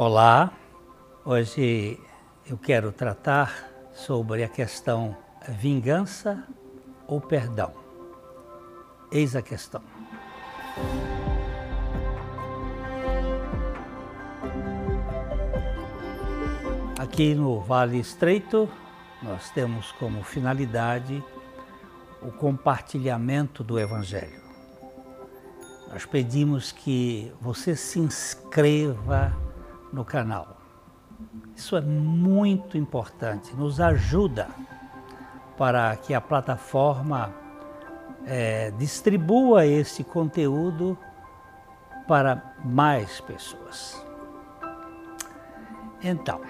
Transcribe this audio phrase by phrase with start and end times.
[0.00, 0.52] Olá,
[1.24, 1.98] hoje
[2.48, 5.16] eu quero tratar sobre a questão
[5.48, 6.46] vingança
[7.04, 7.74] ou perdão.
[9.10, 9.82] Eis a questão.
[16.96, 18.70] Aqui no Vale Estreito,
[19.20, 21.24] nós temos como finalidade
[22.22, 24.42] o compartilhamento do Evangelho.
[25.88, 29.47] Nós pedimos que você se inscreva
[29.92, 30.56] no canal.
[31.54, 34.48] Isso é muito importante, nos ajuda
[35.56, 37.34] para que a plataforma
[38.24, 40.96] é, distribua esse conteúdo
[42.06, 44.04] para mais pessoas.
[46.02, 46.40] Então,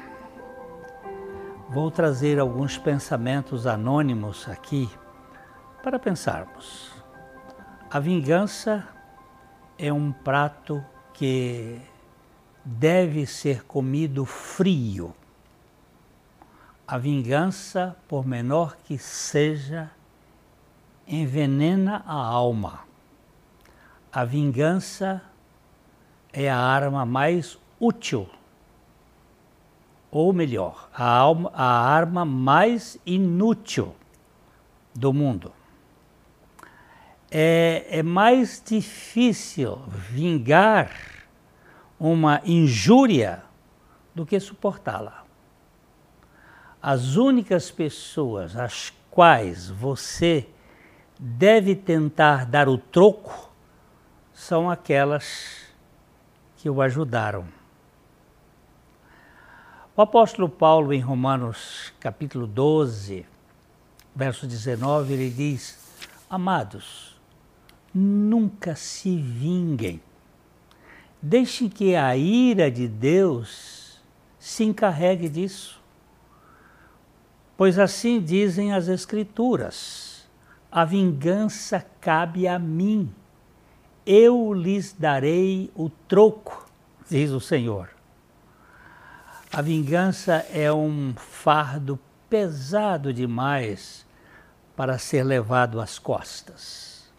[1.71, 4.91] vou trazer alguns pensamentos anônimos aqui
[5.83, 6.93] para pensarmos.
[7.91, 8.87] A vingança
[9.79, 10.85] é um prato
[11.15, 11.81] que
[12.71, 15.15] deve ser comido frio.
[16.87, 19.91] A vingança, por menor que seja,
[21.07, 22.81] envenena a alma.
[24.13, 25.23] A vingança
[26.31, 28.29] é a arma mais útil,
[30.11, 33.95] ou melhor, a, alma, a arma mais inútil
[34.95, 35.53] do mundo.
[37.31, 39.79] É, é mais difícil
[40.11, 41.18] vingar
[41.99, 43.43] uma injúria
[44.15, 45.25] do que suportá-la.
[46.81, 50.49] As únicas pessoas às quais você
[51.19, 53.51] deve tentar dar o troco
[54.33, 55.67] são aquelas
[56.57, 57.47] que o ajudaram.
[59.97, 63.27] O apóstolo Paulo, em Romanos capítulo 12,
[64.15, 65.77] verso 19, ele diz:
[66.31, 67.21] Amados,
[67.93, 70.01] nunca se vinguem
[71.21, 74.01] Deixe que a ira de Deus
[74.39, 75.81] se encarregue disso.
[77.57, 80.29] Pois assim dizem as Escrituras:
[80.71, 83.13] a vingança cabe a mim,
[84.07, 86.71] eu lhes darei o troco,
[87.11, 87.91] diz o Senhor.
[89.53, 91.99] A vingança é um fardo
[92.31, 94.07] pesado demais
[94.77, 97.11] para ser levado às costas.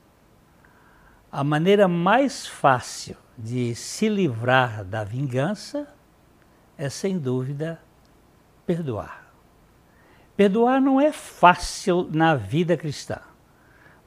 [1.29, 5.87] A maneira mais fácil de se livrar da vingança
[6.77, 7.81] é, sem dúvida,
[8.65, 9.33] perdoar.
[10.35, 13.19] Perdoar não é fácil na vida cristã,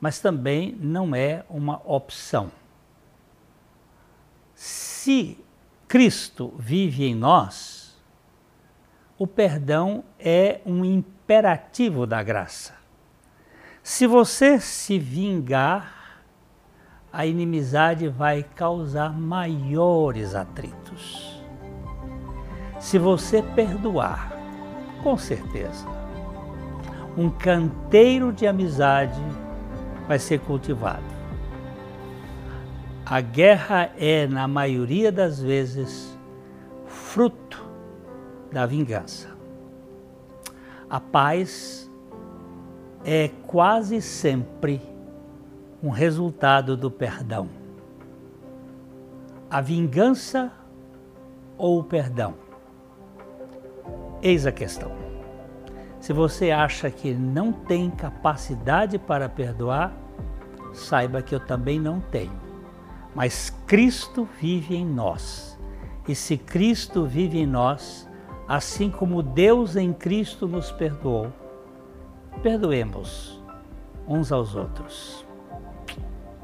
[0.00, 2.50] mas também não é uma opção.
[4.54, 5.38] Se
[5.88, 8.00] Cristo vive em nós,
[9.19, 12.75] o perdão é um imperativo da graça.
[13.82, 16.01] Se você se vingar,
[17.12, 21.42] a inimizade vai causar maiores atritos.
[22.80, 24.32] Se você perdoar,
[25.02, 25.86] com certeza,
[27.16, 29.20] um canteiro de amizade
[30.08, 31.12] vai ser cultivado.
[33.04, 36.18] A guerra é, na maioria das vezes,
[36.86, 37.62] fruto
[38.50, 39.28] da vingança.
[40.88, 41.90] A paz
[43.04, 44.91] é quase sempre
[45.82, 47.48] um resultado do perdão.
[49.50, 50.53] A vingança
[51.59, 52.34] ou o perdão?
[54.22, 54.93] Eis a questão.
[55.98, 59.93] Se você acha que não tem capacidade para perdoar,
[60.72, 62.41] saiba que eu também não tenho.
[63.14, 65.59] Mas Cristo vive em nós.
[66.06, 68.09] E se Cristo vive em nós,
[68.49, 71.32] assim como Deus em Cristo nos perdoou,
[72.43, 73.43] perdoemos
[74.06, 75.25] uns aos outros.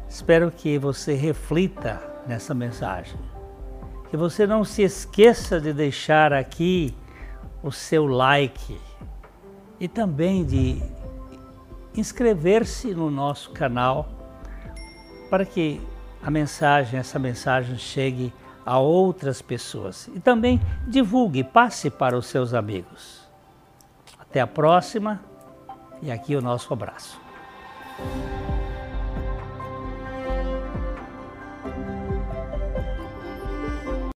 [0.08, 3.19] Espero que você reflita nessa mensagem.
[4.10, 6.94] Que você não se esqueça de deixar aqui
[7.62, 8.80] o seu like
[9.78, 10.82] e também de
[11.94, 14.08] inscrever-se no nosso canal
[15.28, 15.80] para que
[16.22, 18.32] a mensagem, essa mensagem chegue
[18.64, 20.08] a outras pessoas.
[20.14, 23.28] E também divulgue, passe para os seus amigos.
[24.19, 25.20] Até a próxima
[26.02, 27.20] e aqui o nosso abraço.